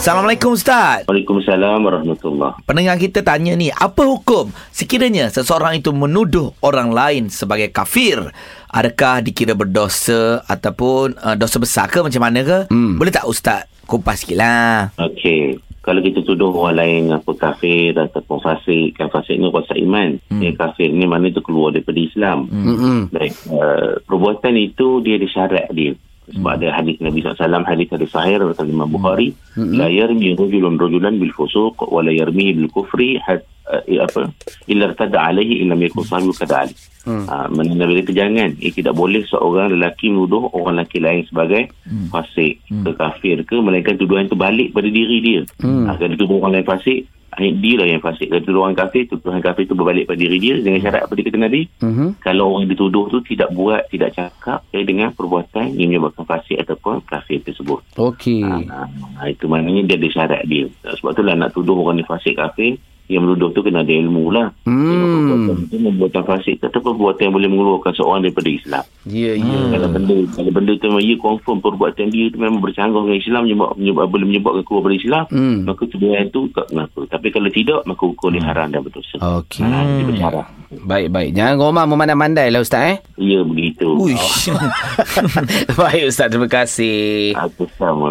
Assalamualaikum 0.00 0.56
Ustaz. 0.56 1.04
Waalaikumsalam 1.12 1.84
warahmatullahi 1.84 2.64
Pendengar 2.64 2.96
kita 2.96 3.20
tanya 3.20 3.52
ni, 3.52 3.68
apa 3.68 4.00
hukum 4.08 4.48
sekiranya 4.72 5.28
seseorang 5.28 5.76
itu 5.76 5.92
menuduh 5.92 6.56
orang 6.64 6.88
lain 6.88 7.28
sebagai 7.28 7.68
kafir? 7.68 8.16
Adakah 8.72 9.20
dikira 9.20 9.52
berdosa 9.52 10.40
ataupun 10.48 11.20
uh, 11.20 11.36
dosa 11.36 11.60
besar 11.60 11.92
ke 11.92 12.00
macam 12.00 12.16
mana 12.16 12.40
ke? 12.40 12.72
Hmm. 12.72 12.96
Boleh 12.96 13.12
tak 13.12 13.28
Ustaz 13.28 13.68
kupas 13.84 14.24
sikit 14.24 14.40
lah. 14.40 14.88
Okey. 14.96 15.60
Kalau 15.84 16.00
kita 16.00 16.24
tuduh 16.24 16.48
orang 16.48 16.80
lain 16.80 17.12
apa 17.12 17.36
kafir 17.36 17.92
ataupun 17.92 18.40
fasik, 18.40 18.96
kan 18.96 19.12
fasik 19.12 19.36
ni 19.36 19.52
kuasa 19.52 19.76
iman. 19.76 20.16
Hmm. 20.32 20.40
Dia 20.40 20.56
kafir 20.56 20.96
ni 20.96 21.04
mana 21.04 21.28
tu 21.28 21.44
keluar 21.44 21.76
daripada 21.76 22.00
Islam. 22.00 22.48
Hmm. 22.48 23.12
Baik. 23.12 23.36
Uh, 23.52 24.00
perbuatan 24.08 24.56
itu 24.64 25.04
dia 25.04 25.20
ada 25.20 25.28
syarat 25.28 25.68
dia. 25.76 25.92
Sebab 26.30 26.50
ada 26.60 26.68
hadis 26.70 26.96
Nabi 27.02 27.22
SAW, 27.22 27.66
hadis 27.66 27.88
hadis 27.90 28.10
sahih 28.10 28.38
dalam 28.38 28.68
Imam 28.70 28.90
Bukhari. 28.90 29.34
La 29.58 29.90
yarmi 29.90 30.34
rajulun 30.38 30.78
rajulan 30.78 31.18
bil 31.18 31.34
fusuq 31.34 31.86
wa 31.90 32.00
la 32.00 32.14
yarmihi 32.14 32.56
bil 32.56 32.70
kufri 32.70 33.18
hat, 33.18 33.42
uh, 33.66 33.82
apa 34.02 34.30
illa 34.70 34.90
irtada 34.90 35.18
alaihi 35.18 35.66
illa 35.66 35.74
yakun 35.74 36.06
sahibu 36.06 36.34
kada 36.34 36.66
ali. 36.66 36.74
Hmm. 37.00 37.24
Nabi 37.56 38.04
kata 38.04 38.12
jangan 38.12 38.60
eh, 38.60 38.72
tidak 38.76 38.92
boleh 38.92 39.24
seorang 39.24 39.72
lelaki 39.72 40.12
menuduh 40.12 40.52
orang 40.52 40.84
lelaki 40.84 41.00
lain 41.00 41.24
sebagai 41.24 41.72
hmm. 41.88 42.12
fasik 42.12 42.60
hmm. 42.68 42.84
ke 42.84 42.90
kafir 42.92 43.36
ke 43.48 43.56
melainkan 43.56 43.96
tuduhan 43.96 44.28
itu 44.28 44.36
balik 44.36 44.76
pada 44.76 44.88
diri 44.88 45.16
dia. 45.24 45.42
Hmm. 45.64 45.88
Uh, 45.88 45.96
kalau 45.96 46.10
dituduh 46.12 46.36
orang 46.44 46.60
lain 46.60 46.68
fasik 46.68 47.08
dia 47.38 47.74
lah 47.78 47.86
yang 47.86 48.02
fasik. 48.02 48.26
Kalau 48.26 48.42
tuduh 48.42 48.60
orang 48.66 48.78
kafir, 48.78 49.06
tuduhan 49.06 49.38
kafir 49.38 49.62
itu 49.64 49.74
berbalik 49.78 50.10
pada 50.10 50.18
diri 50.18 50.38
dia 50.42 50.54
dengan 50.58 50.82
syarat 50.82 51.06
apa 51.06 51.12
dia 51.14 51.24
kata 51.30 51.38
Nabi. 51.38 51.62
Mhm. 51.78 52.06
Kalau 52.18 52.44
orang 52.58 52.66
dituduh 52.66 53.06
tu 53.06 53.18
tidak 53.22 53.48
buat, 53.54 53.86
tidak 53.88 54.10
cakap 54.18 54.66
eh, 54.74 54.82
dengan 54.82 55.14
perbuatan 55.14 55.78
yang 55.78 55.94
menyebabkan 55.94 56.26
fasik 56.26 56.58
ataupun 56.58 57.06
kafir 57.06 57.38
tersebut. 57.46 57.80
Okey. 57.94 58.42
Ha, 58.42 59.30
itu 59.30 59.46
maknanya 59.46 59.86
dia 59.86 59.96
ada 59.96 60.08
syarat 60.10 60.42
dia. 60.50 60.66
Sebab 60.82 61.14
itulah 61.14 61.34
nak 61.38 61.54
tuduh 61.54 61.78
orang 61.78 62.02
ni 62.02 62.04
fasik 62.04 62.34
kafir, 62.34 62.76
yang 63.10 63.26
menuduh 63.26 63.50
tu 63.50 63.60
kena 63.60 63.82
ada 63.82 63.90
ilmu 63.90 64.30
lah. 64.30 64.54
Hmm. 64.62 64.86
Perbuatan 65.26 65.66
itu 65.66 65.76
membuatkan 65.76 66.22
fasik 66.24 66.62
atau 66.62 66.78
perbuatan 66.80 67.20
yang 67.20 67.34
boleh 67.34 67.48
mengeluarkan 67.48 67.92
seorang 67.92 68.22
daripada 68.22 68.48
Islam. 68.48 68.84
Ya, 69.02 69.32
ya. 69.34 69.58
Kalau 69.68 69.88
benda 69.90 70.14
kalau 70.30 70.50
benda 70.50 70.72
tu 70.72 70.86
memang 70.86 71.02
ia 71.02 71.16
confirm 71.16 71.58
perbuatan 71.58 72.06
dia 72.08 72.28
tu 72.28 72.36
memang 72.36 72.60
bercanggah 72.60 73.00
dengan 73.00 73.18
Islam 73.18 73.40
menyebab, 73.42 73.70
menyebab 73.74 74.06
boleh 74.06 74.26
menyebabkan 74.26 74.62
keluar 74.62 74.82
dari 74.86 74.98
Islam 74.98 75.24
Hmm. 75.30 75.64
maka 75.64 75.82
tuduhan 75.84 76.26
itu 76.26 76.40
tak 76.50 76.66
kenapa 76.68 77.00
tapi 77.06 77.28
kalau 77.28 77.48
tidak 77.48 77.80
maka 77.82 78.02
hukum 78.02 78.30
dia 78.30 78.42
haram 78.42 78.68
dan 78.68 78.80
berdosa 78.80 79.16
Okey. 79.38 79.62
ha, 79.62 79.78
dia 79.84 80.04
bersyarah 80.04 80.46
Baik, 80.70 81.10
baik. 81.10 81.30
Jangan 81.34 81.54
gomah 81.56 81.82
memandai-mandai 81.84 82.46
lah 82.46 82.62
Ustaz 82.62 82.82
eh. 82.86 82.96
ya 83.18 83.42
begitu 83.42 83.90
Uish. 83.98 84.54
baik 85.80 86.02
Ustaz, 86.06 86.30
terima 86.30 86.46
kasih. 86.46 87.34
aku 87.34 87.66
sama 87.74 88.06